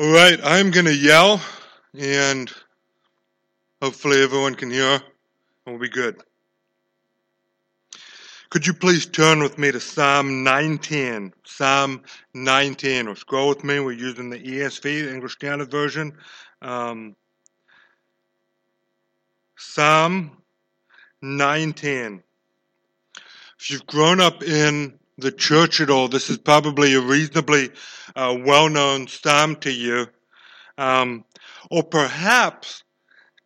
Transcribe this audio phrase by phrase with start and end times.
[0.00, 1.42] All right, I'm going to yell,
[1.92, 2.50] and
[3.82, 5.02] hopefully everyone can hear, and
[5.66, 6.22] we'll be good.
[8.48, 11.34] Could you please turn with me to Psalm 19?
[11.44, 12.00] Psalm
[12.32, 13.78] 19, or scroll with me.
[13.78, 16.16] We're using the ESV, the English Standard Version.
[16.62, 17.14] Um,
[19.58, 20.30] Psalm
[21.20, 22.22] 19.
[23.58, 27.70] If you've grown up in the church at all, this is probably a reasonably
[28.16, 30.06] uh, well known psalm to you.
[30.78, 31.24] Um,
[31.70, 32.82] or perhaps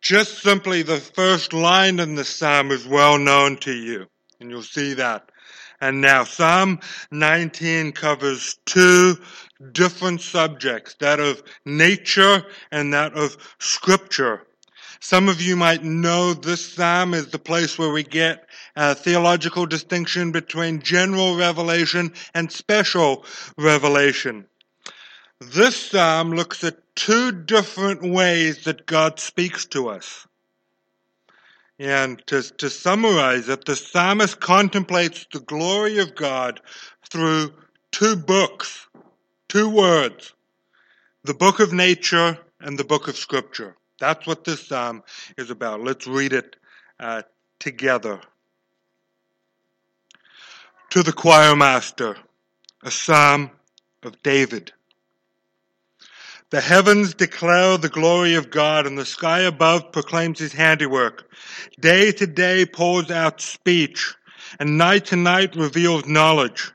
[0.01, 4.05] just simply the first line in the psalm is well known to you.
[4.39, 5.31] And you'll see that.
[5.81, 6.79] And now Psalm
[7.11, 9.17] 19 covers two
[9.71, 14.45] different subjects, that of nature and that of scripture.
[14.99, 18.44] Some of you might know this psalm is the place where we get
[18.75, 23.25] a theological distinction between general revelation and special
[23.57, 24.45] revelation.
[25.39, 30.27] This psalm looks at two different ways that God speaks to us.
[31.77, 36.61] And to, to summarize it, the psalmist contemplates the glory of God
[37.09, 37.53] through
[37.91, 38.87] two books,
[39.49, 40.33] two words
[41.25, 43.75] the book of nature and the book of scripture.
[43.99, 45.01] That's what this psalm
[45.37, 45.81] is about.
[45.81, 46.55] Let's read it
[46.99, 47.23] uh,
[47.59, 48.21] together.
[50.95, 52.15] To the choir master,
[52.81, 53.51] a psalm
[54.01, 54.71] of David.
[56.51, 61.29] The heavens declare the glory of God, and the sky above proclaims his handiwork.
[61.81, 64.15] Day to day pours out speech,
[64.57, 66.71] and night to night reveals knowledge.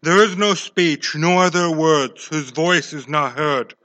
[0.00, 3.76] There is no speech, nor are there words, whose voice is not heard.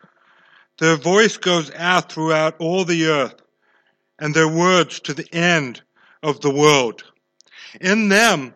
[0.80, 3.44] Their voice goes out throughout all the earth,
[4.17, 5.83] and their words to the end
[6.23, 7.03] of the world.
[7.80, 8.55] In them,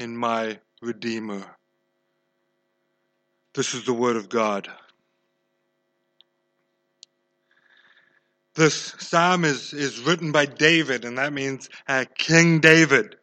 [0.00, 1.44] and my redeemer.
[3.54, 4.68] This is the word of God.
[8.54, 13.16] This psalm is, is written by David, and that means uh, King David.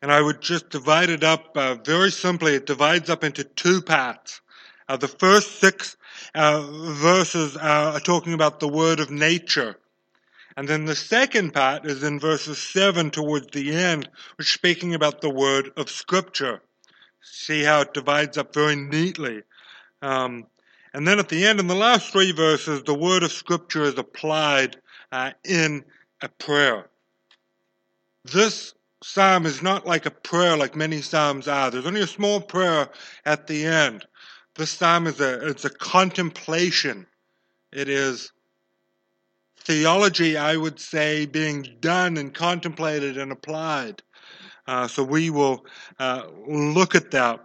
[0.00, 2.54] And I would just divide it up uh, very simply.
[2.54, 4.40] It divides up into two parts.
[4.88, 5.96] Uh, the first six
[6.34, 9.76] uh, verses are talking about the word of nature.
[10.56, 14.94] And then the second part is in verses 7 towards the end, which is speaking
[14.94, 16.60] about the word of Scripture.
[17.22, 19.42] See how it divides up very neatly.
[20.02, 20.46] Um,
[20.92, 23.96] and then at the end, in the last three verses, the word of Scripture is
[23.96, 24.76] applied
[25.10, 25.84] uh, in
[26.20, 26.88] a prayer.
[28.24, 31.70] This psalm is not like a prayer like many psalms are.
[31.70, 32.88] There's only a small prayer
[33.24, 34.06] at the end.
[34.54, 37.06] This psalm is a, it's a contemplation.
[37.72, 38.32] It is
[39.62, 44.02] theology, I would say, being done and contemplated and applied.
[44.66, 45.64] Uh, so we will
[45.98, 47.40] uh, look at that.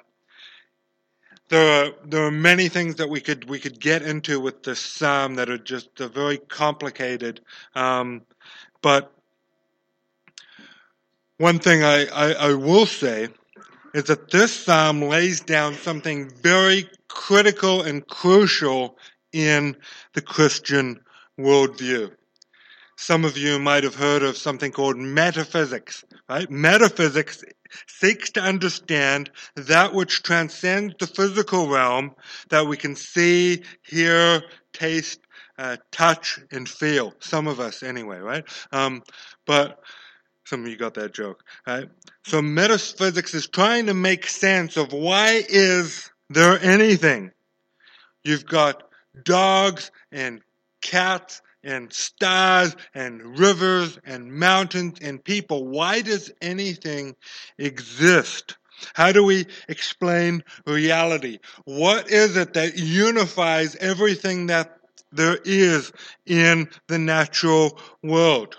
[1.50, 4.80] There are there are many things that we could we could get into with this
[4.80, 7.40] psalm that are just uh, very complicated,
[7.74, 8.24] um,
[8.82, 9.14] but
[11.38, 13.30] one thing I, I, I will say
[13.94, 18.98] is that this psalm lays down something very critical and crucial
[19.32, 19.76] in
[20.14, 21.00] the Christian
[21.40, 22.12] worldview.
[23.00, 26.50] Some of you might have heard of something called metaphysics, right?
[26.50, 27.44] Metaphysics
[27.88, 32.16] seeks to understand that which transcends the physical realm
[32.50, 34.42] that we can see, hear,
[34.74, 35.20] taste,
[35.60, 37.14] uh, touch, and feel.
[37.20, 38.44] Some of us, anyway, right?
[38.72, 39.04] Um,
[39.46, 39.80] but
[40.46, 41.90] some of you got that joke, right?
[42.26, 47.32] So metaphysics is trying to make sense of why is there anything?
[48.24, 48.84] You've got
[49.24, 50.42] dogs and
[50.82, 55.68] cats and stars and rivers and mountains and people.
[55.68, 57.16] Why does anything
[57.58, 58.58] exist?
[58.94, 61.40] How do we explain reality?
[61.66, 64.78] What is it that unifies everything that
[65.12, 65.92] there is
[66.26, 68.56] in the natural world?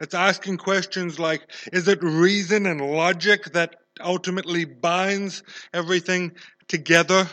[0.00, 6.32] It's asking questions like, is it reason and logic that ultimately binds everything
[6.68, 7.28] together?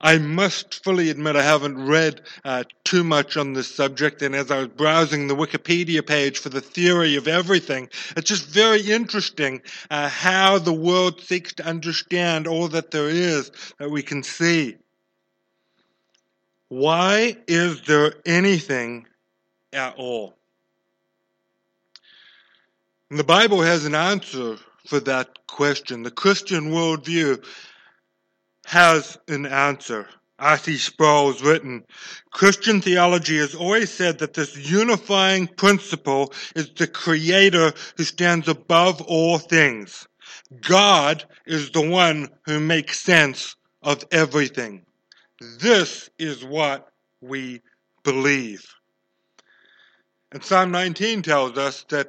[0.00, 4.50] I must fully admit I haven't read uh, too much on this subject, and as
[4.50, 9.62] I was browsing the Wikipedia page for the theory of everything, it's just very interesting
[9.90, 14.76] uh, how the world seeks to understand all that there is that we can see.
[16.68, 19.06] Why is there anything
[19.72, 20.34] at all?
[23.10, 24.56] And the Bible has an answer
[24.86, 26.02] for that question.
[26.02, 27.44] The Christian worldview
[28.64, 30.08] has an answer.
[30.38, 30.78] R.C.
[30.78, 31.84] Sproul's written,
[32.30, 39.00] Christian theology has always said that this unifying principle is the creator who stands above
[39.02, 40.08] all things.
[40.60, 44.84] God is the one who makes sense of everything.
[45.60, 46.90] This is what
[47.20, 47.62] we
[48.02, 48.64] believe.
[50.32, 52.08] And Psalm 19 tells us that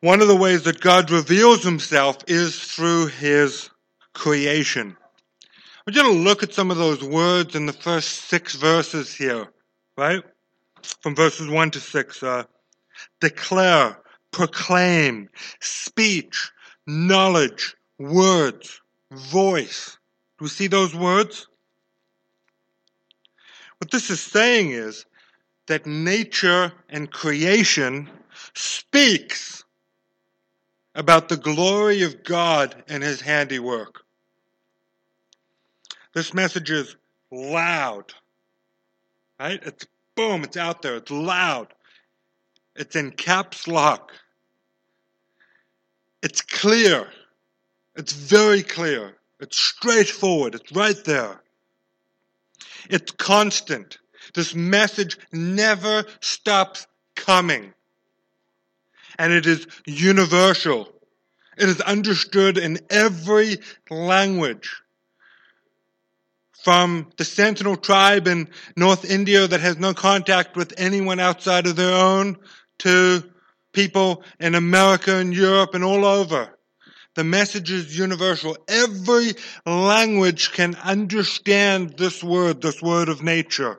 [0.00, 3.70] one of the ways that God reveals himself is through his
[4.14, 4.96] creation.
[5.86, 9.48] We're going to look at some of those words in the first six verses here,
[9.98, 10.22] right?
[11.02, 12.22] From verses 1 to 6.
[12.22, 12.44] Uh,
[13.20, 13.98] declare,
[14.30, 15.28] proclaim,
[15.60, 16.50] speech,
[16.86, 19.98] knowledge, words, voice.
[20.38, 21.48] Do we see those words?
[23.76, 25.04] What this is saying is
[25.66, 28.08] that nature and creation
[28.54, 29.64] speaks
[30.94, 34.03] about the glory of God and his handiwork.
[36.14, 36.96] This message is
[37.30, 38.14] loud.
[39.38, 39.60] Right?
[39.64, 40.96] It's boom, it's out there.
[40.96, 41.74] It's loud.
[42.76, 44.12] It's in caps lock.
[46.22, 47.08] It's clear.
[47.96, 49.16] It's very clear.
[49.40, 50.54] It's straightforward.
[50.54, 51.40] It's right there.
[52.88, 53.98] It's constant.
[54.34, 57.74] This message never stops coming.
[59.18, 60.88] And it is universal.
[61.56, 63.58] It is understood in every
[63.90, 64.82] language
[66.64, 71.76] from the Sentinel tribe in North India that has no contact with anyone outside of
[71.76, 72.38] their own
[72.78, 73.22] to
[73.72, 76.48] people in America and Europe and all over.
[77.16, 78.56] The message is universal.
[78.66, 79.34] Every
[79.66, 83.78] language can understand this word, this word of nature.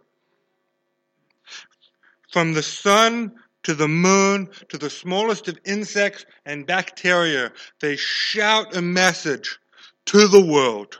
[2.32, 3.34] From the sun
[3.64, 7.52] to the moon to the smallest of insects and bacteria,
[7.82, 9.58] they shout a message
[10.06, 11.00] to the world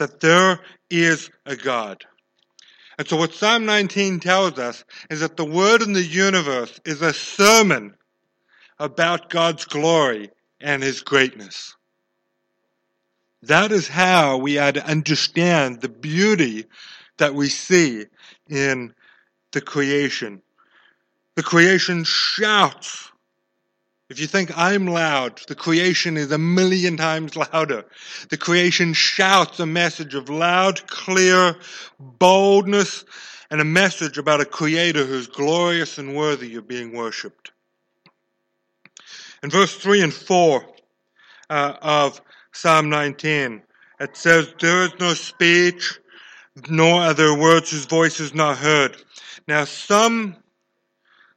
[0.00, 0.58] that there
[0.88, 2.04] is a God.
[2.98, 7.02] And so what Psalm 19 tells us is that the word in the universe is
[7.02, 7.94] a sermon
[8.78, 11.76] about God's glory and his greatness.
[13.42, 16.64] That is how we are to understand the beauty
[17.18, 18.06] that we see
[18.48, 18.94] in
[19.52, 20.40] the creation.
[21.36, 23.09] The creation shouts
[24.10, 27.84] if you think I'm loud, the creation is a million times louder.
[28.28, 31.56] The creation shouts a message of loud, clear
[32.00, 33.04] boldness
[33.52, 37.52] and a message about a creator who's glorious and worthy of being worshipped.
[39.44, 40.64] In verse 3 and 4
[41.48, 42.20] uh, of
[42.52, 43.62] Psalm 19,
[44.00, 46.00] it says, There is no speech,
[46.68, 48.96] nor are there words whose voice is not heard.
[49.46, 50.36] Now, some,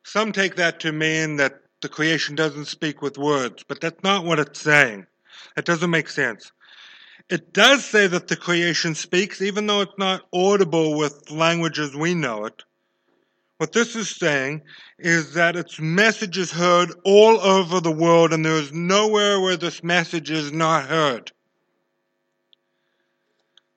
[0.03, 4.25] some take that to mean that the creation doesn't speak with words, but that's not
[4.25, 5.05] what it's saying.
[5.55, 6.51] It doesn't make sense.
[7.29, 11.95] It does say that the creation speaks, even though it's not audible with language as
[11.95, 12.63] we know it.
[13.57, 14.63] What this is saying
[14.97, 19.57] is that its message is heard all over the world, and there is nowhere where
[19.57, 21.31] this message is not heard.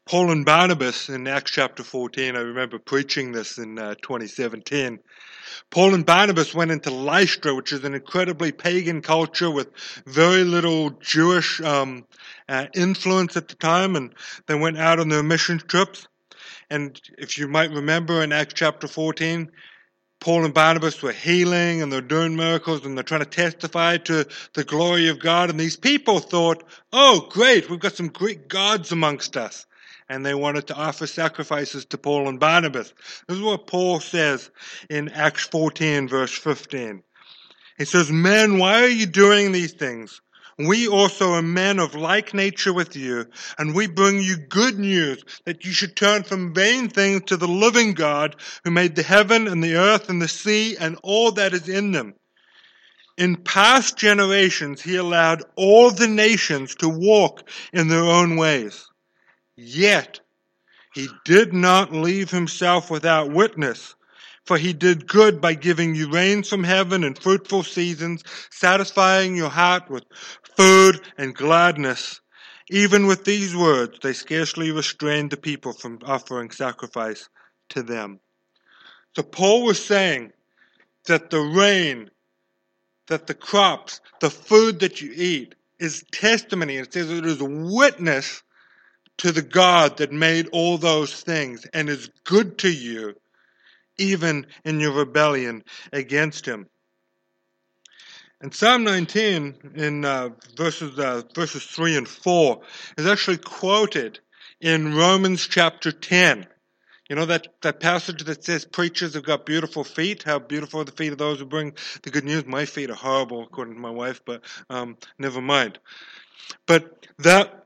[0.07, 5.01] Paul and Barnabas in Acts chapter 14, I remember preaching this in uh, 2017.
[5.71, 9.69] Paul and Barnabas went into Lystra, which is an incredibly pagan culture with
[10.07, 12.07] very little Jewish um,
[12.49, 14.15] uh, influence at the time, and
[14.47, 16.07] they went out on their mission trips.
[16.71, 19.51] And if you might remember in Acts chapter 14,
[20.21, 24.25] Paul and Barnabas were healing and they're doing miracles and they're trying to testify to
[24.55, 25.51] the glory of God.
[25.51, 29.67] And these people thought, oh, great, we've got some Greek gods amongst us.
[30.09, 32.95] And they wanted to offer sacrifices to Paul and Barnabas.
[33.27, 34.51] This is what Paul says
[34.89, 37.03] in Acts 14, verse 15.
[37.79, 40.21] He says, Men, why are you doing these things?
[40.59, 43.27] We also are men of like nature with you,
[43.59, 47.49] and we bring you good news that you should turn from vain things to the
[47.49, 51.53] living God who made the heaven and the earth and the sea and all that
[51.53, 52.15] is in them.
[53.19, 58.89] In past generations, he allowed all the nations to walk in their own ways.
[59.57, 60.21] Yet,
[60.95, 63.95] he did not leave himself without witness
[64.47, 69.51] for he did good by giving you rains from heaven and fruitful seasons, satisfying your
[69.51, 70.05] heart with
[70.57, 72.21] food and gladness.
[72.71, 77.29] Even with these words, they scarcely restrained the people from offering sacrifice
[77.71, 78.21] to them.
[79.17, 80.33] So Paul was saying
[81.07, 82.11] that the rain,
[83.09, 86.77] that the crops, the food that you eat is testimony.
[86.77, 88.43] It says it is a witness
[89.19, 93.15] to the God that made all those things and is good to you
[93.99, 96.67] even in your rebellion against him.
[98.41, 102.61] And Psalm 19 in uh, verses uh, verses 3 and 4
[102.99, 104.21] is actually quoted
[104.61, 106.47] in Romans chapter 10.
[107.09, 110.25] You know that, that passage that says preachers have got beautiful feet?
[110.25, 112.45] How beautiful are the feet of those who bring the good news?
[112.45, 115.79] My feet are horrible, according to my wife, but um, never mind.
[116.67, 117.66] But that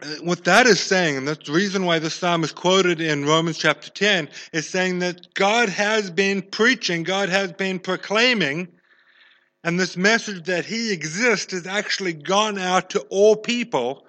[0.00, 3.24] Uh, what that is saying, and that's the reason why this psalm is quoted in
[3.24, 8.68] Romans chapter 10, is saying that God has been preaching, God has been proclaiming,
[9.64, 14.06] and this message that He exists has actually gone out to all people.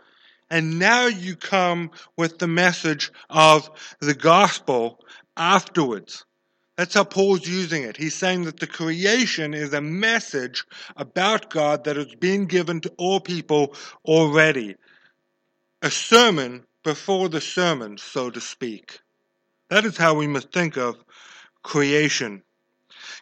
[0.51, 3.69] And now you come with the message of
[3.99, 4.99] the gospel
[5.37, 6.25] afterwards.
[6.77, 7.97] That's how Paul's using it.
[7.97, 10.65] He's saying that the creation is a message
[10.95, 14.75] about God that has been given to all people already
[15.81, 18.99] a sermon before the sermon, so to speak.
[19.69, 20.97] That is how we must think of
[21.63, 22.43] creation.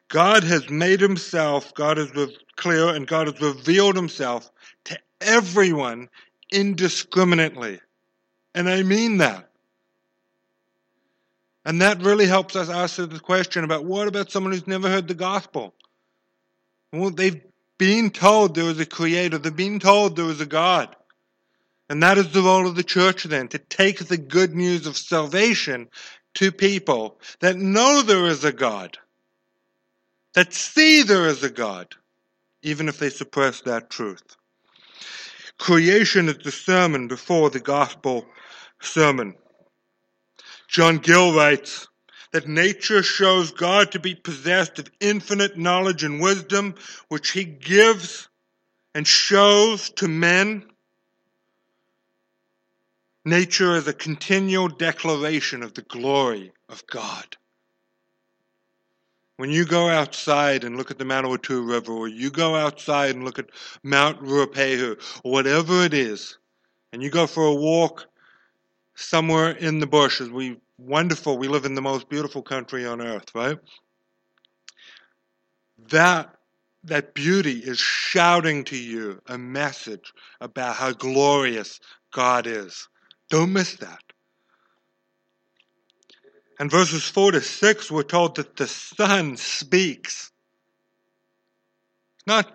[0.10, 2.12] God has made himself, God is
[2.56, 4.50] clear, and God has revealed himself
[4.86, 6.10] to everyone
[6.52, 7.80] indiscriminately.
[8.56, 9.50] And I mean that.
[11.66, 15.10] And that really helps us answer the question about what about someone who's never heard
[15.10, 15.74] the gospel?
[16.94, 17.42] Well, they've
[17.78, 20.96] been told there was a creator, they've been told there was a God.
[21.90, 24.98] And that is the role of the church then, to take the good news of
[24.98, 25.88] salvation
[26.36, 28.98] to people that know there is a God,
[30.34, 31.96] that see there is a God,
[32.62, 34.36] even if they suppress that truth.
[35.58, 38.26] Creation is the sermon before the gospel
[38.82, 39.34] sermon.
[40.68, 41.88] John Gill writes
[42.34, 46.76] that nature shows God to be possessed of infinite knowledge and wisdom,
[47.08, 48.28] which he gives
[48.94, 50.66] and shows to men
[53.28, 57.36] Nature is a continual declaration of the glory of God.
[59.36, 63.26] When you go outside and look at the Manawatu River, or you go outside and
[63.26, 63.50] look at
[63.84, 66.38] Mount Ruapehu, or whatever it is,
[66.94, 68.08] and you go for a walk
[68.96, 73.36] somewhere in the bushes, we wonderful, we live in the most beautiful country on earth,
[73.36, 73.58] right?
[75.90, 76.34] That
[76.86, 81.82] that beauty is shouting to you a message about how glorious
[82.14, 82.88] God is.
[83.30, 84.00] Don't miss that.
[86.60, 90.32] And verses 4 to 6, we're told that the sun speaks.
[92.26, 92.52] Not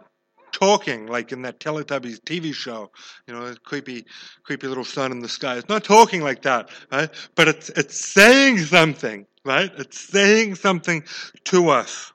[0.50, 2.91] talking like in that Teletubbies TV show,
[3.26, 4.05] you know, the creepy,
[4.43, 5.57] creepy little sun in the sky.
[5.57, 7.11] It's not talking like that, right?
[7.35, 9.73] But it's, it's saying something, right?
[9.79, 11.05] It's saying something
[11.45, 12.12] to us.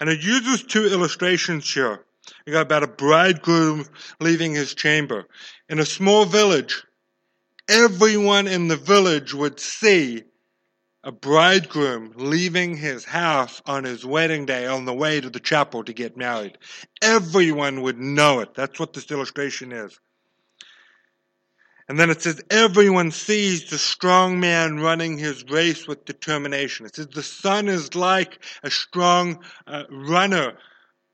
[0.00, 2.04] And it uses two illustrations here.
[2.46, 3.86] You got about a bridegroom
[4.20, 5.26] leaving his chamber.
[5.68, 6.84] In a small village,
[7.68, 10.24] everyone in the village would see
[11.02, 15.84] a bridegroom leaving his house on his wedding day on the way to the chapel
[15.84, 16.56] to get married.
[17.02, 18.54] Everyone would know it.
[18.54, 19.98] That's what this illustration is.
[21.86, 26.86] And then it says, everyone sees the strong man running his race with determination.
[26.86, 30.56] It says, the sun is like a strong uh, runner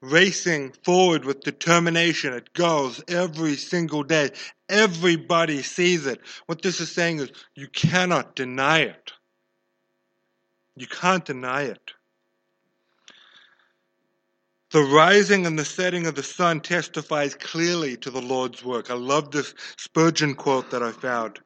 [0.01, 2.33] racing forward with determination.
[2.33, 4.31] It goes every single day.
[4.69, 6.21] Everybody sees it.
[6.47, 9.13] What this is saying is you cannot deny it.
[10.77, 11.93] You can't deny it.
[14.71, 18.89] The rising and the setting of the sun testifies clearly to the Lord's work.
[18.89, 21.41] I love this Spurgeon quote that I found.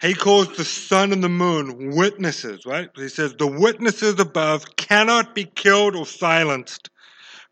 [0.00, 2.90] He calls the sun and the moon witnesses, right?
[2.94, 6.89] He says the witnesses above cannot be killed or silenced.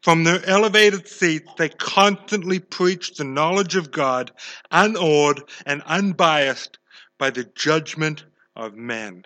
[0.03, 4.31] From their elevated seats, they constantly preach the knowledge of God,
[4.71, 6.79] unawed and unbiased
[7.19, 8.25] by the judgment
[8.55, 9.25] of men.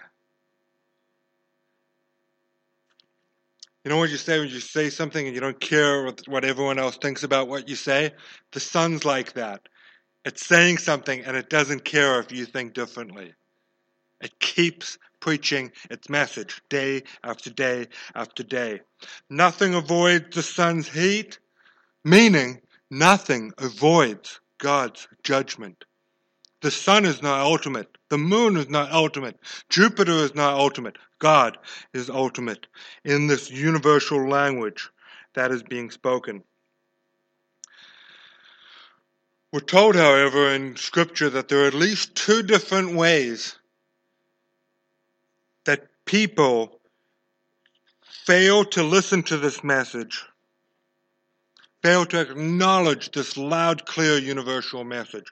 [3.84, 6.78] You know what you say when you say something and you don't care what everyone
[6.78, 8.12] else thinks about what you say?
[8.52, 9.68] The sun's like that.
[10.24, 13.34] It's saying something and it doesn't care if you think differently.
[14.22, 18.80] It keeps preaching its message day after day after day.
[19.28, 21.38] Nothing avoids the sun's heat,
[22.04, 22.60] meaning
[22.90, 25.84] nothing avoids God's judgment.
[26.60, 27.98] The sun is not ultimate.
[28.08, 29.38] The moon is not ultimate.
[29.68, 30.96] Jupiter is not ultimate.
[31.18, 31.58] God
[31.92, 32.68] is ultimate
[33.04, 34.88] in this universal language
[35.34, 36.44] that is being spoken.
[39.52, 43.56] We're told, however, in Scripture that there are at least two different ways
[46.04, 46.80] people
[48.02, 50.24] fail to listen to this message,
[51.82, 55.26] fail to acknowledge this loud, clear, universal message.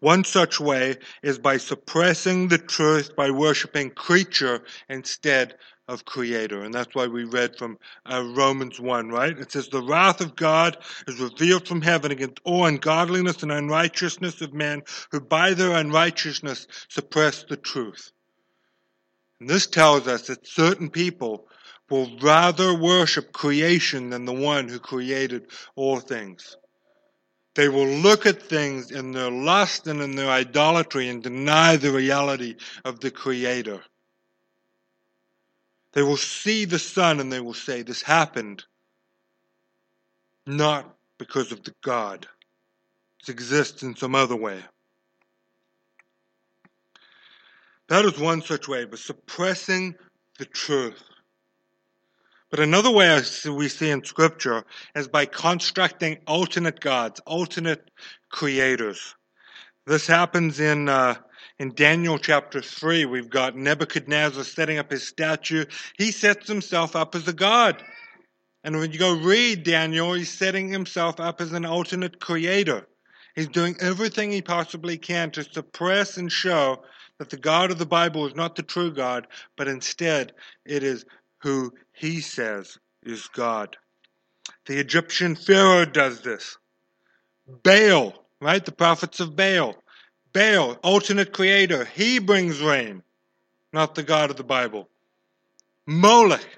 [0.00, 5.56] One such way is by suppressing the truth by worshiping creature instead
[5.90, 6.62] of creator.
[6.62, 9.36] And that's why we read from uh, Romans 1, right?
[9.36, 14.40] It says, The wrath of God is revealed from heaven against all ungodliness and unrighteousness
[14.40, 18.12] of men who by their unrighteousness suppress the truth.
[19.40, 21.48] And this tells us that certain people
[21.88, 26.56] will rather worship creation than the one who created all things.
[27.54, 31.90] They will look at things in their lust and in their idolatry and deny the
[31.90, 33.82] reality of the Creator.
[35.92, 38.64] They will see the sun and they will say, This happened
[40.46, 42.28] not because of the God.
[43.22, 44.62] It exists in some other way.
[47.90, 49.96] That is one such way, but suppressing
[50.38, 51.02] the truth.
[52.48, 57.90] But another way we see in Scripture is by constructing alternate gods, alternate
[58.28, 59.16] creators.
[59.86, 61.16] This happens in uh,
[61.58, 65.64] in Daniel chapter 3, we've got Nebuchadnezzar setting up his statue.
[65.98, 67.82] He sets himself up as a god.
[68.62, 72.86] And when you go read Daniel, he's setting himself up as an alternate creator.
[73.34, 76.84] He's doing everything he possibly can to suppress and show
[77.20, 80.32] that the God of the Bible is not the true God, but instead
[80.64, 81.04] it is
[81.42, 83.76] who he says is God.
[84.64, 86.56] The Egyptian Pharaoh does this.
[87.62, 88.64] Baal, right?
[88.64, 89.76] The prophets of Baal.
[90.32, 93.02] Baal, alternate creator, he brings rain,
[93.70, 94.88] not the God of the Bible.
[95.86, 96.48] Moloch,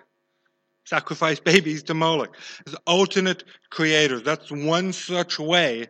[0.84, 2.36] sacrifice babies to Moloch.
[2.68, 4.22] As alternate creators.
[4.22, 5.88] That's one such way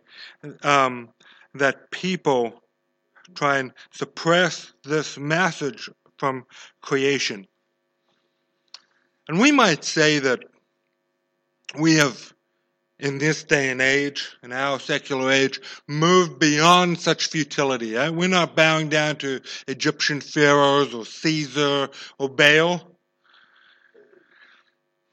[0.63, 1.09] um,
[1.53, 2.62] that people
[3.33, 6.45] try and suppress this message from
[6.81, 7.47] creation.
[9.27, 10.39] And we might say that
[11.77, 12.33] we have
[12.99, 17.97] in this day and age, in our secular age, moved beyond such futility.
[17.97, 18.09] Eh?
[18.09, 22.81] We're not bowing down to Egyptian pharaohs or Caesar or Baal.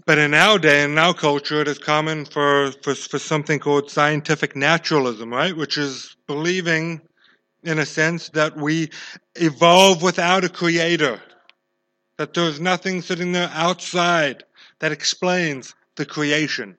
[0.07, 3.91] But in our day, in our culture, it is common for, for, for something called
[3.91, 5.57] scientific naturalism, right?
[5.57, 7.01] Which is believing,
[7.63, 8.91] in a sense, that we
[9.35, 11.21] evolve without a creator,
[12.17, 14.45] that there's nothing sitting there outside
[14.79, 16.77] that explains the creation.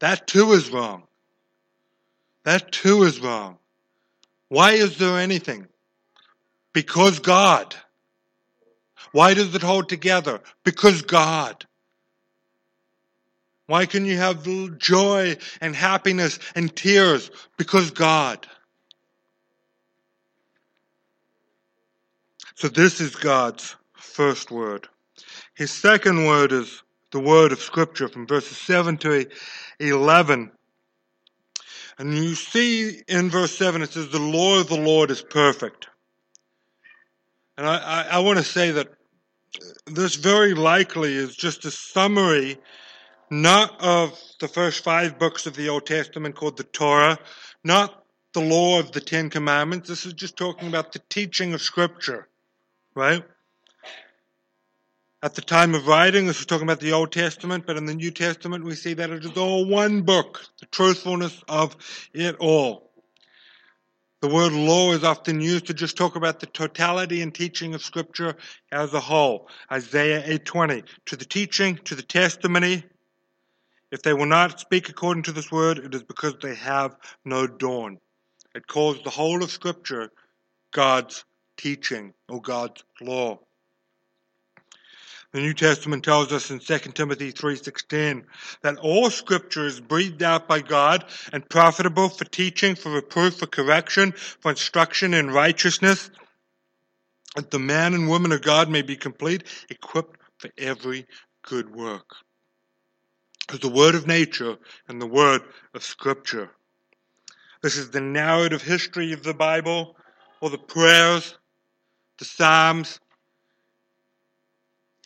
[0.00, 1.04] That too is wrong.
[2.44, 3.58] That too is wrong.
[4.48, 5.68] Why is there anything?
[6.72, 7.74] Because God.
[9.12, 10.40] Why does it hold together?
[10.64, 11.66] Because God.
[13.66, 14.44] Why can you have
[14.78, 17.30] joy and happiness and tears?
[17.56, 18.46] Because God.
[22.60, 24.86] So this is God's first word.
[25.54, 29.26] His second word is the word of Scripture from verses 7 to
[29.78, 30.52] 11.
[31.96, 35.88] And you see in verse 7 it says, The law of the Lord is perfect.
[37.56, 38.88] And I, I, I want to say that
[39.86, 42.58] this very likely is just a summary,
[43.30, 47.18] not of the first five books of the Old Testament called the Torah,
[47.64, 49.88] not the law of the Ten Commandments.
[49.88, 52.28] This is just talking about the teaching of Scripture,
[53.00, 53.24] right?
[55.22, 57.94] At the time of writing, this is talking about the Old Testament, but in the
[57.94, 61.76] New Testament, we see that it is all one book, the truthfulness of
[62.12, 62.90] it all.
[64.20, 67.82] The word law is often used to just talk about the totality and teaching of
[67.82, 68.36] Scripture
[68.70, 69.48] as a whole.
[69.72, 72.84] Isaiah 8:20, to the teaching, to the testimony.
[73.90, 77.46] If they will not speak according to this word, it is because they have no
[77.46, 77.98] dawn.
[78.54, 80.12] It calls the whole of Scripture
[80.70, 81.24] God's
[81.60, 83.38] teaching or God's law.
[85.32, 88.24] The New Testament tells us in 2 Timothy 3:16
[88.62, 93.46] that all scripture is breathed out by God and profitable for teaching, for reproof, for
[93.46, 96.10] correction, for instruction in righteousness,
[97.36, 101.06] that the man and woman of God may be complete, equipped for every
[101.42, 102.16] good work.
[103.52, 104.56] Is the word of nature
[104.88, 105.42] and the word
[105.74, 106.50] of scripture.
[107.62, 109.96] This is the narrative history of the Bible,
[110.40, 111.36] or the prayers,
[112.20, 113.00] the Psalms,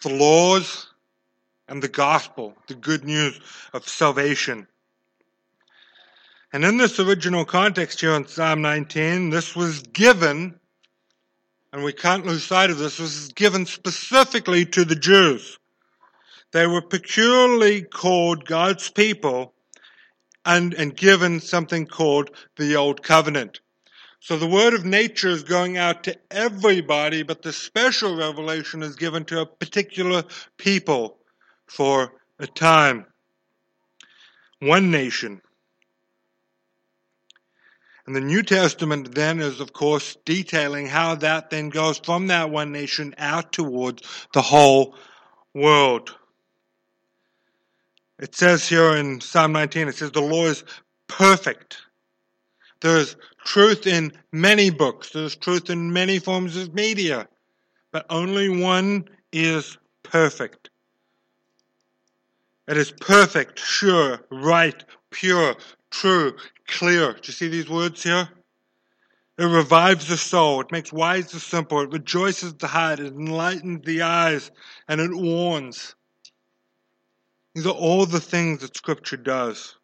[0.03, 0.89] the laws
[1.69, 3.41] and the gospel, the good news
[3.73, 4.67] of salvation.
[6.53, 10.59] And in this original context here in Psalm 19, this was given,
[11.73, 15.59] and we can't lose sight of this, this was given specifically to the Jews.
[16.51, 19.55] They were peculiarly called God's people
[20.45, 23.61] and, and given something called the Old Covenant.
[24.25, 28.97] So the word of nature is going out to everybody, but the special revelation is
[28.97, 30.25] given to a particular
[30.57, 31.19] people
[31.67, 33.05] for a time.
[34.61, 35.43] One nation.
[38.07, 42.49] And the New Testament then is, of course, detailing how that then goes from that
[42.49, 44.97] one nation out towards the whole
[45.53, 46.17] world.
[48.19, 50.65] It says here in Psalm 19, it says, The law is
[51.09, 51.84] perfect.
[52.85, 53.17] There is
[53.47, 55.09] truth in many books.
[55.09, 57.27] There's truth in many forms of media.
[57.93, 60.69] But only one is perfect.
[62.69, 65.57] It is perfect, sure, right, pure,
[65.91, 67.15] true, clear.
[67.15, 68.29] Do you see these words here?
[69.39, 70.61] It revives the soul.
[70.61, 71.81] It makes wise the simple.
[71.81, 73.01] It rejoices the heart.
[73.01, 74.51] It enlightens the eyes.
[74.89, 75.95] And it warns.
[77.55, 79.75] These are all the things that Scripture does.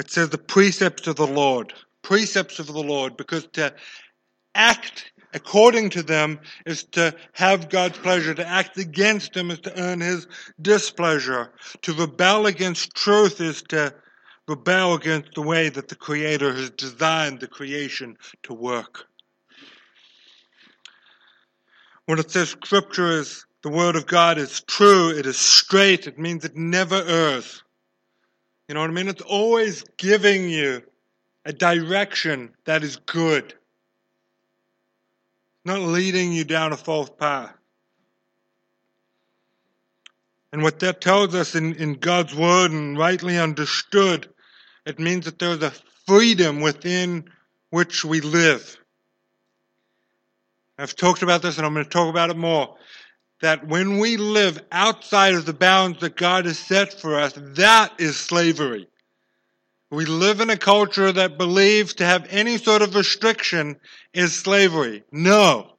[0.00, 1.74] It says the precepts of the Lord.
[2.00, 3.74] Precepts of the Lord, because to
[4.54, 8.32] act according to them is to have God's pleasure.
[8.32, 10.26] To act against Him is to earn His
[10.62, 11.52] displeasure.
[11.82, 13.94] To rebel against truth is to
[14.48, 19.04] rebel against the way that the Creator has designed the creation to work.
[22.06, 26.18] When it says Scripture is the Word of God is true, it is straight, it
[26.18, 27.62] means it never errs.
[28.70, 29.08] You know what I mean?
[29.08, 30.84] It's always giving you
[31.44, 33.52] a direction that is good,
[35.64, 37.52] not leading you down a false path.
[40.52, 44.28] And what that tells us in, in God's Word and rightly understood,
[44.86, 45.72] it means that there's a
[46.06, 47.24] freedom within
[47.70, 48.76] which we live.
[50.78, 52.76] I've talked about this and I'm going to talk about it more
[53.40, 57.92] that when we live outside of the bounds that God has set for us, that
[57.98, 58.86] is slavery.
[59.90, 63.80] We live in a culture that believes to have any sort of restriction
[64.14, 65.02] is slavery.
[65.10, 65.72] No.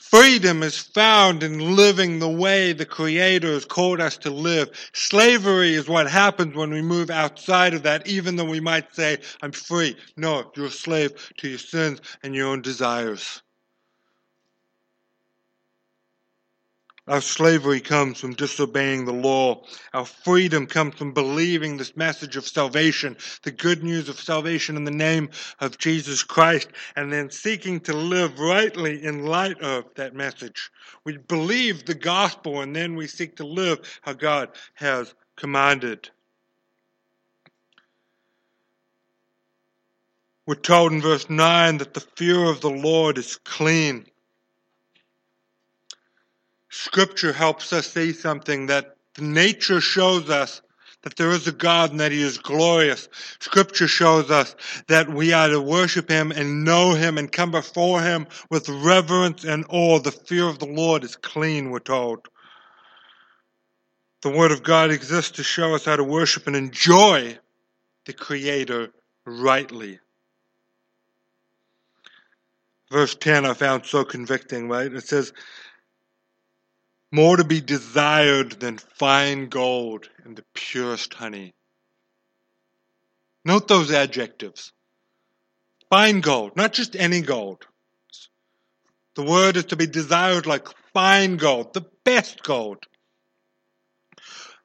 [0.00, 4.70] Freedom is found in living the way the Creator has called us to live.
[4.92, 9.18] Slavery is what happens when we move outside of that, even though we might say,
[9.42, 9.96] I'm free.
[10.16, 13.42] No, you're a slave to your sins and your own desires.
[17.06, 19.64] Our slavery comes from disobeying the law.
[19.92, 24.84] Our freedom comes from believing this message of salvation, the good news of salvation in
[24.84, 25.28] the name
[25.60, 30.70] of Jesus Christ, and then seeking to live rightly in light of that message.
[31.04, 36.08] We believe the gospel and then we seek to live how God has commanded.
[40.46, 44.06] We're told in verse 9 that the fear of the Lord is clean.
[46.74, 50.60] Scripture helps us see something that nature shows us
[51.02, 53.08] that there is a God and that He is glorious.
[53.38, 54.56] Scripture shows us
[54.88, 59.44] that we are to worship Him and know Him and come before Him with reverence
[59.44, 60.00] and awe.
[60.00, 62.26] The fear of the Lord is clean, we're told.
[64.22, 67.38] The Word of God exists to show us how to worship and enjoy
[68.04, 68.90] the Creator
[69.24, 70.00] rightly.
[72.90, 74.92] Verse 10 I found so convicting, right?
[74.92, 75.32] It says,
[77.14, 81.54] more to be desired than fine gold and the purest honey.
[83.44, 84.72] Note those adjectives.
[85.88, 87.68] Fine gold, not just any gold.
[89.14, 92.82] The word is to be desired like fine gold, the best gold.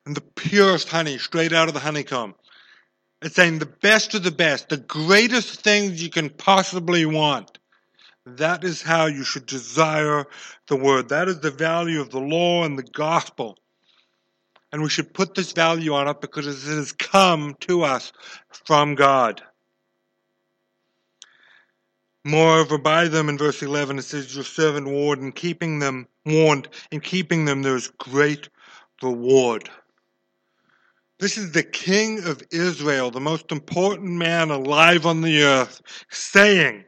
[0.07, 2.33] And the purest honey, straight out of the honeycomb.
[3.21, 7.58] It's saying the best of the best, the greatest things you can possibly want.
[8.37, 10.25] That is how you should desire
[10.67, 11.09] the word.
[11.09, 13.57] That is the value of the law and the gospel.
[14.71, 18.13] And we should put this value on it because it has come to us
[18.51, 19.41] from God.
[22.23, 26.67] Moreover, by them in verse 11 it says, Your servant warned in keeping them, warned
[26.91, 28.49] in keeping them there is great
[29.01, 29.69] reward.
[31.19, 36.85] This is the king of Israel, the most important man alive on the earth, saying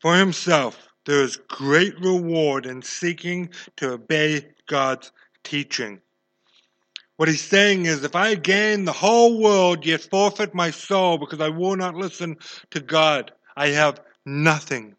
[0.00, 5.10] for himself, there is great reward in seeking to obey God's
[5.42, 6.00] teaching.
[7.16, 11.40] What he's saying is, if I gain the whole world yet forfeit my soul because
[11.40, 12.36] I will not listen
[12.70, 14.94] to God, I have nothing.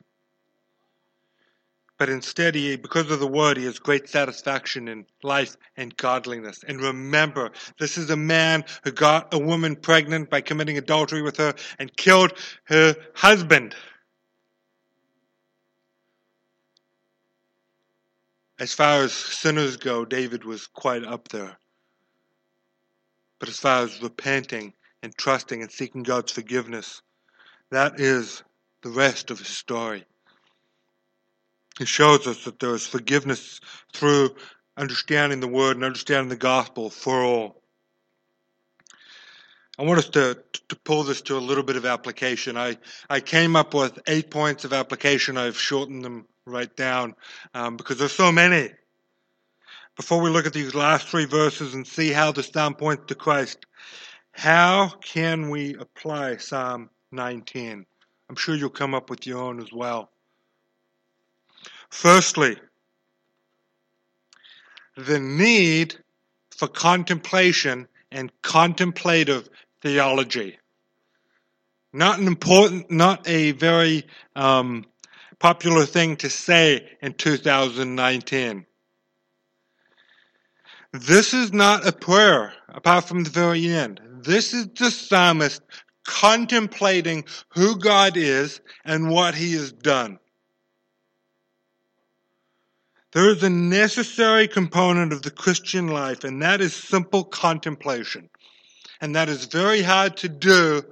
[1.98, 6.64] But instead, he, because of the word, he has great satisfaction in life and godliness.
[6.66, 11.38] And remember, this is a man who got a woman pregnant by committing adultery with
[11.38, 12.34] her and killed
[12.64, 13.76] her husband.
[18.60, 21.58] As far as sinners go, David was quite up there.
[23.40, 27.02] But as far as repenting and trusting and seeking God's forgiveness,
[27.70, 28.44] that is
[28.82, 30.04] the rest of his story.
[31.78, 33.62] He shows us that there is forgiveness
[33.94, 34.36] through
[34.76, 37.62] understanding the word and understanding the gospel for all.
[39.78, 42.58] I want us to, to pull this to a little bit of application.
[42.58, 42.76] I,
[43.10, 45.38] I came up with eight points of application.
[45.38, 47.16] I've shortened them right down
[47.54, 48.70] um, because there's so many
[50.00, 53.16] before we look at these last three verses and see how the psalm points to
[53.16, 53.66] Christ,
[54.32, 57.86] how can we apply Psalm 19?
[58.30, 60.10] I'm sure you'll come up with your own as well.
[61.90, 62.56] Firstly,
[64.96, 65.98] the need
[66.50, 69.50] for contemplation and contemplative
[69.82, 70.60] theology.
[71.92, 74.06] Not an important, not a very
[74.38, 74.86] um,
[75.40, 78.66] popular thing to say in 2019.
[80.92, 84.02] This is not a prayer, apart from the very end.
[84.24, 85.62] This is the psalmist
[86.04, 90.20] contemplating who God is and what he has done.
[93.12, 98.30] There is a necessary component of the Christian life, and that is simple contemplation.
[99.02, 100.84] And that is very hard to do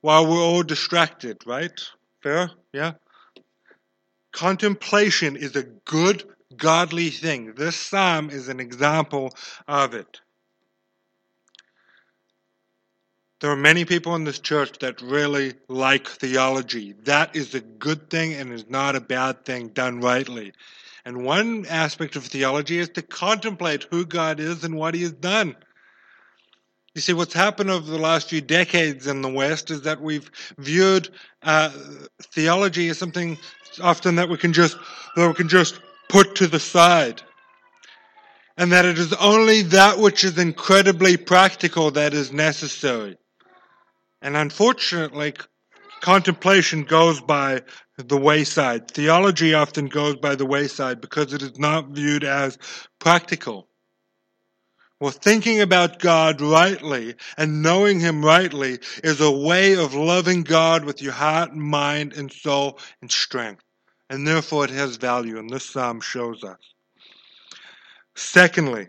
[0.00, 1.72] while we're all distracted, right?
[2.20, 2.50] Fair?
[2.72, 2.92] Yeah?
[4.32, 6.24] Contemplation is a good
[6.56, 7.54] godly thing.
[7.54, 9.34] This psalm is an example
[9.68, 10.20] of it.
[13.40, 16.94] There are many people in this church that really like theology.
[17.04, 20.52] That is a good thing and is not a bad thing done rightly.
[21.04, 25.12] And one aspect of theology is to contemplate who God is and what He has
[25.12, 25.56] done.
[26.94, 30.30] You see, what's happened over the last few decades in the West is that we've
[30.58, 31.08] viewed
[31.42, 31.70] uh,
[32.20, 33.38] theology as something
[33.80, 34.76] often that we can just
[35.16, 37.22] that we can just put to the side.
[38.56, 43.16] And that it is only that which is incredibly practical that is necessary.
[44.20, 45.34] And unfortunately,
[46.00, 47.62] contemplation goes by
[47.96, 48.90] the wayside.
[48.90, 52.58] Theology often goes by the wayside because it is not viewed as
[52.98, 53.68] practical.
[55.02, 60.84] Well, thinking about God rightly and knowing Him rightly is a way of loving God
[60.84, 63.64] with your heart, mind, and soul and strength
[64.12, 66.58] and therefore it has value, and this psalm shows us.
[68.14, 68.88] Secondly,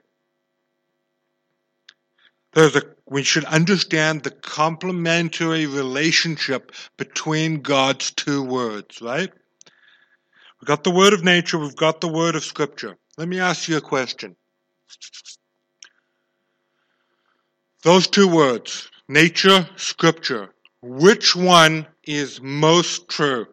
[2.51, 9.31] there's a we should understand the complementary relationship between God's two words, right?
[10.59, 12.97] We've got the word of nature, we've got the word of scripture.
[13.17, 14.35] Let me ask you a question.
[17.83, 23.47] Those two words, nature, scripture, which one is most true?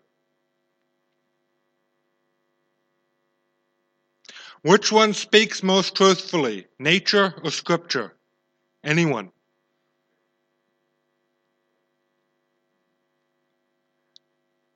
[4.62, 8.14] Which one speaks most truthfully, nature or scripture?
[8.84, 9.32] Anyone?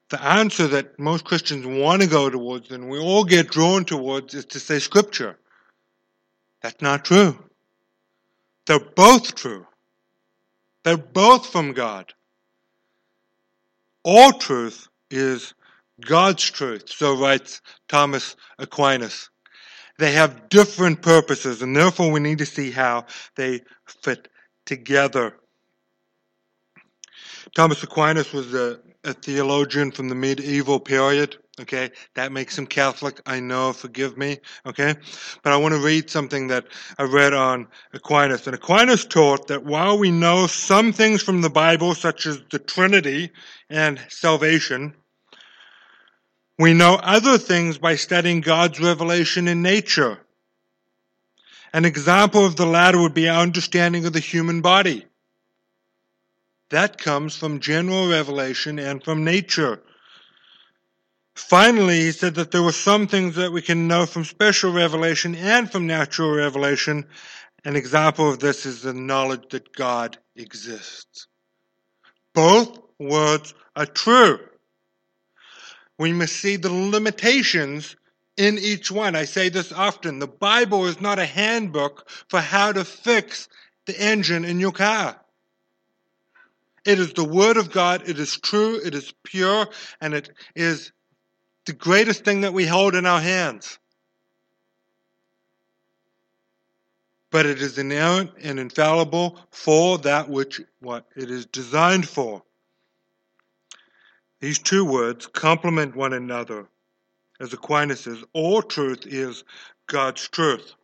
[0.09, 4.35] The answer that most Christians want to go towards and we all get drawn towards
[4.35, 5.38] is to say scripture.
[6.61, 7.43] That's not true.
[8.66, 9.66] They're both true.
[10.85, 12.12] They're both from God.
[14.03, 15.55] All truth is
[16.00, 19.31] God's truth, so writes Thomas Aquinas.
[19.98, 24.29] They have different purposes, and therefore we need to see how they fit
[24.66, 25.37] together.
[27.55, 31.37] Thomas Aquinas was a, a theologian from the medieval period.
[31.61, 33.21] Okay, that makes him Catholic.
[33.27, 34.38] I know, forgive me.
[34.67, 34.95] Okay,
[35.45, 36.67] but I want to read something that
[36.99, 38.47] I read on Aquinas.
[38.47, 42.59] And Aquinas taught that while we know some things from the Bible, such as the
[42.59, 43.31] Trinity
[43.71, 44.95] and salvation,
[46.59, 50.19] we know other things by studying God's revelation in nature.
[51.73, 55.07] An example of the latter would be our understanding of the human body.
[56.71, 59.81] That comes from general revelation and from nature.
[61.35, 65.35] Finally, he said that there were some things that we can know from special revelation
[65.35, 67.05] and from natural revelation.
[67.64, 71.27] An example of this is the knowledge that God exists.
[72.35, 74.38] Both words are true.
[75.99, 77.97] We must see the limitations
[78.37, 79.14] in each one.
[79.14, 80.18] I say this often.
[80.18, 83.49] The Bible is not a handbook for how to fix
[83.87, 85.20] the engine in your car.
[86.85, 88.09] It is the Word of God.
[88.09, 88.81] It is true.
[88.85, 89.68] It is pure.
[90.01, 90.92] And it is
[91.66, 93.79] the greatest thing that we hold in our hands.
[97.31, 102.42] But it is inerrant and infallible for that which what it is designed for.
[104.40, 106.66] These two words complement one another.
[107.40, 109.42] As Aquinas says, all truth is
[109.87, 110.74] God's truth.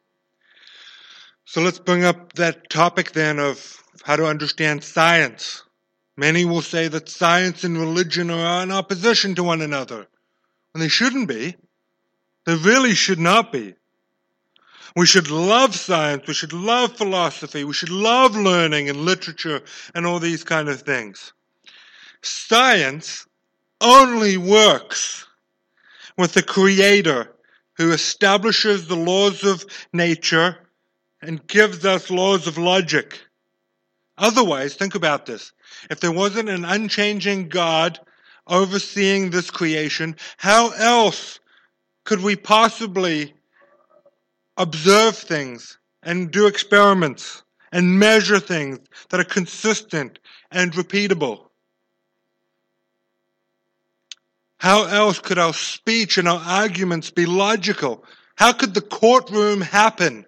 [1.44, 5.62] So let's bring up that topic then of how to understand science.
[6.16, 10.06] Many will say that science and religion are in opposition to one another.
[10.74, 11.56] And they shouldn't be.
[12.46, 13.74] They really should not be.
[14.96, 16.26] We should love science.
[16.26, 17.64] We should love philosophy.
[17.64, 19.62] We should love learning and literature
[19.94, 21.32] and all these kind of things.
[22.22, 23.26] Science
[23.80, 25.26] only works
[26.18, 27.34] with the Creator
[27.74, 30.58] who establishes the laws of nature
[31.22, 33.20] and gives us laws of logic.
[34.18, 35.52] Otherwise, think about this.
[35.88, 37.98] If there wasn't an unchanging God
[38.46, 41.40] overseeing this creation, how else
[42.04, 43.34] could we possibly
[44.56, 50.18] observe things and do experiments and measure things that are consistent
[50.50, 51.40] and repeatable?
[54.58, 58.04] How else could our speech and our arguments be logical?
[58.36, 60.26] How could the courtroom happen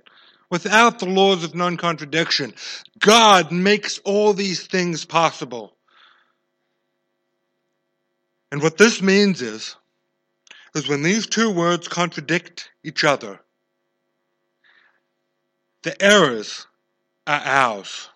[0.51, 2.55] without the laws of non contradiction?
[2.98, 5.77] God makes all these things possible.
[8.53, 9.77] And what this means is,
[10.75, 13.41] is when these two words contradict each other,
[15.83, 16.67] the errors
[17.27, 18.11] are ours.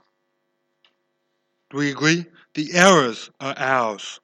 [1.71, 2.27] Do we agree?
[2.53, 4.21] The errors are ours.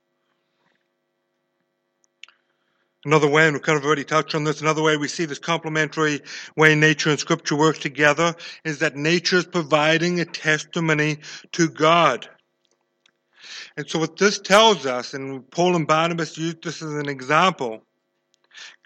[3.06, 5.38] Another way, and we've kind of already touched on this, another way we see this
[5.38, 6.20] complementary
[6.56, 11.20] way nature and scripture work together is that nature is providing a testimony
[11.52, 12.28] to God.
[13.76, 17.82] And so what this tells us, and Paul and Barnabas used this as an example,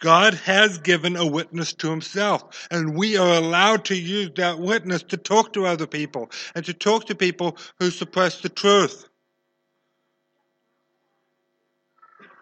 [0.01, 5.03] God has given a witness to himself, and we are allowed to use that witness
[5.05, 9.09] to talk to other people and to talk to people who suppress the truth.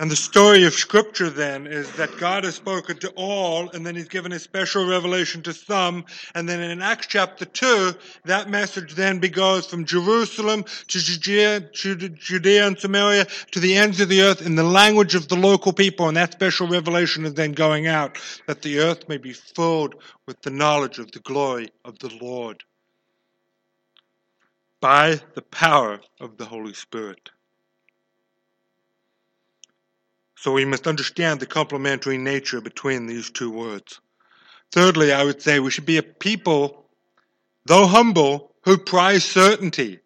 [0.00, 3.94] And the story of Scripture then is that God has spoken to all, and then
[3.94, 6.04] He's given a special revelation to some.
[6.34, 7.92] And then in Acts chapter 2,
[8.24, 14.08] that message then goes from Jerusalem to Judea, Judea and Samaria to the ends of
[14.08, 16.08] the earth in the language of the local people.
[16.08, 19.94] And that special revelation is then going out that the earth may be filled
[20.26, 22.64] with the knowledge of the glory of the Lord
[24.80, 27.30] by the power of the Holy Spirit.
[30.44, 33.98] So we must understand the complementary nature between these two words.
[34.72, 36.84] Thirdly, I would say we should be a people,
[37.64, 40.00] though humble, who prize certainty.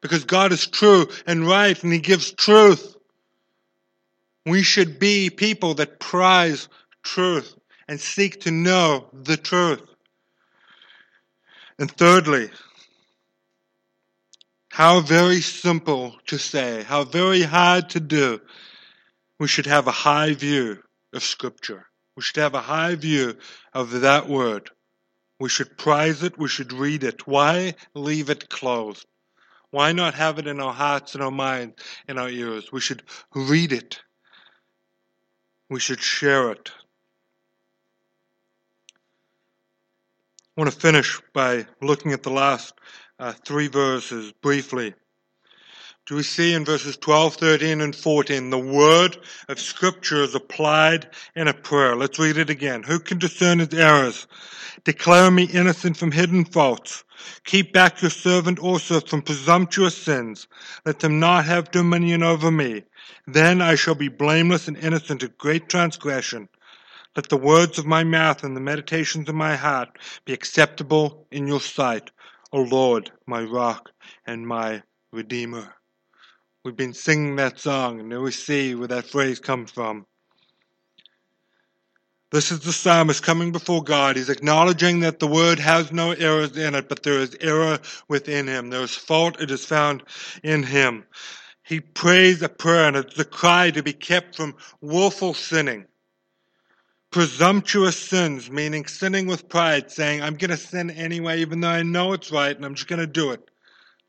[0.00, 2.96] Because God is true and right and He gives truth.
[4.44, 6.66] We should be people that prize
[7.04, 7.54] truth
[7.86, 9.88] and seek to know the truth.
[11.78, 12.50] And thirdly,
[14.68, 18.40] how very simple to say, how very hard to do
[19.38, 21.86] we should have a high view of Scripture.
[22.16, 23.36] We should have a high view
[23.74, 24.70] of that word.
[25.38, 26.38] We should prize it.
[26.38, 27.26] We should read it.
[27.26, 29.06] Why leave it closed?
[29.70, 31.74] Why not have it in our hearts and our minds
[32.08, 32.72] and our ears?
[32.72, 33.02] We should
[33.34, 34.00] read it.
[35.68, 36.70] We should share it.
[40.56, 42.72] I want to finish by looking at the last
[43.18, 44.94] uh, three verses briefly
[46.06, 51.08] do we see in verses 12, 13, and 14 the word of Scripture is applied
[51.34, 51.96] in a prayer.
[51.96, 52.84] Let's read it again.
[52.84, 54.28] Who can discern his errors?
[54.84, 57.02] Declare me innocent from hidden faults.
[57.42, 60.46] Keep back your servant also from presumptuous sins.
[60.84, 62.84] Let them not have dominion over me.
[63.26, 66.48] Then I shall be blameless and innocent of great transgression.
[67.16, 71.48] Let the words of my mouth and the meditations of my heart be acceptable in
[71.48, 72.12] your sight,
[72.52, 73.90] O Lord, my rock
[74.24, 75.75] and my redeemer.
[76.66, 80.04] We've been singing that song, and now we see where that phrase comes from.
[82.32, 84.16] This is the psalmist coming before God.
[84.16, 88.48] He's acknowledging that the word has no errors in it, but there is error within
[88.48, 88.70] him.
[88.70, 90.02] There is fault, it is found
[90.42, 91.04] in him.
[91.62, 95.86] He prays a prayer, and it's a cry to be kept from willful sinning.
[97.12, 101.84] Presumptuous sins, meaning sinning with pride, saying, I'm going to sin anyway, even though I
[101.84, 103.48] know it's right, and I'm just going to do it.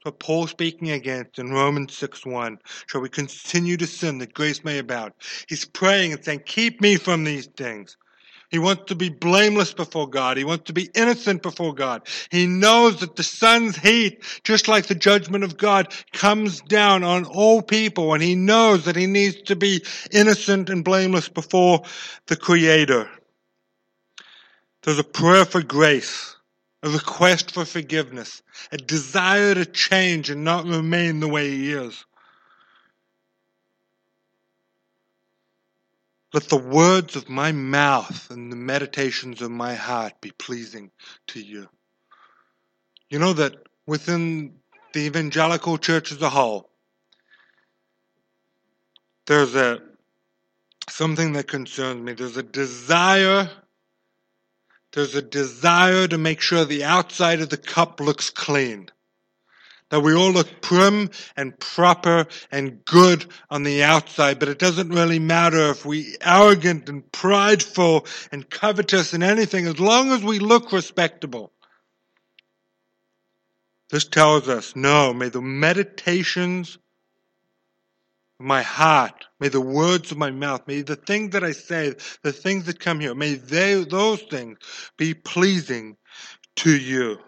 [0.08, 2.60] What Paul speaking against in Romans 6 1.
[2.86, 5.12] Shall we continue to sin that grace may abound?
[5.50, 7.98] He's praying and saying, Keep me from these things.
[8.50, 10.38] He wants to be blameless before God.
[10.38, 12.08] He wants to be innocent before God.
[12.32, 17.26] He knows that the sun's heat, just like the judgment of God, comes down on
[17.26, 18.14] all people.
[18.14, 19.84] And he knows that he needs to be
[20.14, 21.84] innocent and blameless before
[22.28, 23.10] the Creator.
[24.84, 26.37] There's a prayer for grace,
[26.88, 32.06] a request for forgiveness, a desire to change and not remain the way he is.
[36.34, 40.92] Let the words of my mouth and the meditations of my heart be pleasing
[41.28, 41.68] to you.
[43.10, 44.56] You know that within
[44.94, 46.70] the evangelical church as a whole,
[49.26, 49.82] there's a
[50.90, 52.14] something that concerns me.
[52.14, 53.50] There's a desire
[54.94, 58.90] there's a desire to make sure the outside of the cup looks clean
[59.90, 64.90] that we all look prim and proper and good on the outside, but it doesn't
[64.90, 70.40] really matter if we arrogant and prideful and covetous and anything, as long as we
[70.40, 71.52] look respectable.
[73.90, 76.78] This tells us, no, may the meditations
[78.40, 81.94] of my heart, may the words of my mouth, may the things that I say,
[82.24, 84.58] the things that come here, may they, those things
[84.98, 85.98] be pleasing
[86.58, 87.20] to you.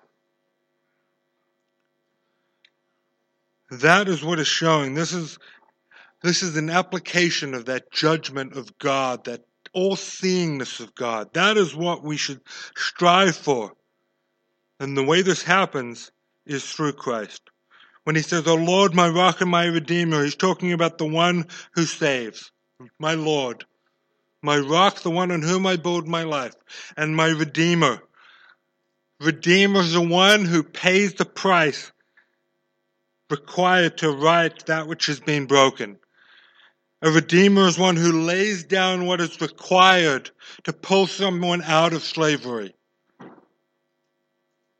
[3.72, 4.95] That is what is showing.
[4.95, 5.38] This is
[6.22, 11.34] this is an application of that judgment of God, that all seeingness of God.
[11.34, 12.41] That is what we should
[12.76, 13.74] strive for.
[14.80, 16.12] And the way this happens
[16.45, 17.41] is through Christ.
[18.10, 21.45] When he says, O Lord, my rock and my redeemer, he's talking about the one
[21.74, 22.51] who saves,
[22.97, 23.66] my Lord,
[24.41, 26.55] my rock, the one on whom I build my life,
[26.97, 28.01] and my redeemer.
[29.20, 31.91] Redeemer is the one who pays the price
[33.30, 35.99] required to right that which has been broken.
[37.03, 40.32] A redeemer is one who lays down what is required
[40.64, 42.74] to pull someone out of slavery.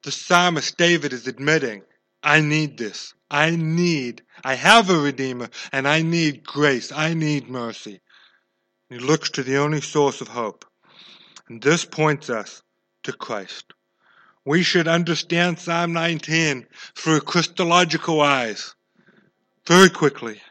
[0.02, 1.84] The psalmist David is admitting,
[2.24, 3.14] I need this.
[3.32, 6.92] I need, I have a redeemer and I need grace.
[6.92, 8.02] I need mercy.
[8.90, 10.66] He looks to the only source of hope.
[11.48, 12.64] And this points us
[13.04, 13.74] to Christ
[14.50, 16.66] we should understand Psalm 19
[16.96, 18.74] through Christological eyes
[19.68, 20.42] very quickly.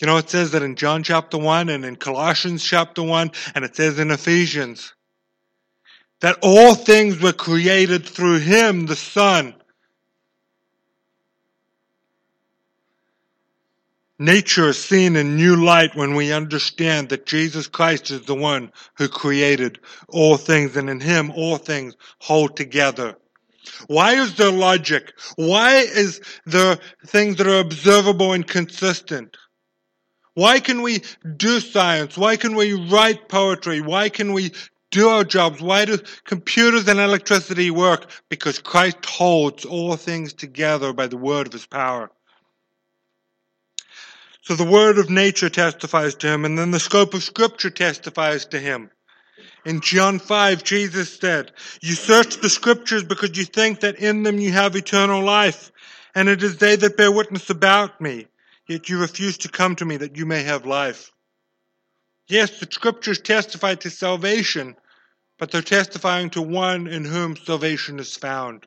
[0.00, 3.66] You know, it says that in John chapter 1 and in Colossians chapter 1, and
[3.66, 4.94] it says in Ephesians
[6.20, 9.54] that all things were created through Him, the Son,
[14.22, 18.70] Nature is seen in new light when we understand that Jesus Christ is the one
[18.96, 23.16] who created all things and in him all things hold together.
[23.88, 25.12] Why is there logic?
[25.34, 29.36] Why is there things that are observable and consistent?
[30.34, 31.02] Why can we
[31.36, 32.16] do science?
[32.16, 33.80] Why can we write poetry?
[33.80, 34.52] Why can we
[34.92, 35.60] do our jobs?
[35.60, 38.08] Why do computers and electricity work?
[38.28, 42.12] Because Christ holds all things together by the word of his power.
[44.42, 48.44] So the word of nature testifies to him, and then the scope of scripture testifies
[48.46, 48.90] to him.
[49.64, 54.40] In John 5, Jesus said, You search the scriptures because you think that in them
[54.40, 55.70] you have eternal life,
[56.16, 58.26] and it is they that bear witness about me,
[58.66, 61.12] yet you refuse to come to me that you may have life.
[62.26, 64.74] Yes, the scriptures testify to salvation,
[65.38, 68.66] but they're testifying to one in whom salvation is found.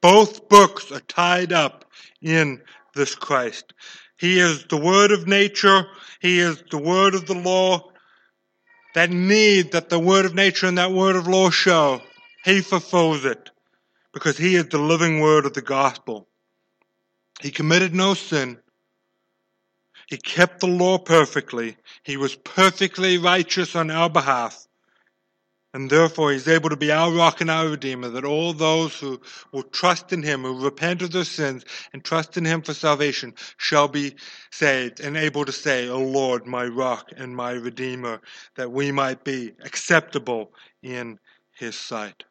[0.00, 1.84] Both books are tied up
[2.20, 2.62] in
[2.94, 3.72] this Christ.
[4.18, 5.86] He is the word of nature.
[6.20, 7.90] He is the word of the law.
[8.94, 12.02] That need that the word of nature and that word of law show,
[12.44, 13.50] he fulfills it
[14.12, 16.26] because he is the living word of the gospel.
[17.40, 18.58] He committed no sin.
[20.08, 21.76] He kept the law perfectly.
[22.02, 24.67] He was perfectly righteous on our behalf.
[25.74, 29.20] And therefore, he's able to be our rock and our redeemer, that all those who
[29.52, 33.34] will trust in him, who repent of their sins and trust in him for salvation,
[33.58, 34.16] shall be
[34.50, 38.20] saved and able to say, O Lord, my rock and my redeemer,
[38.56, 40.52] that we might be acceptable
[40.82, 41.18] in
[41.58, 42.24] his sight.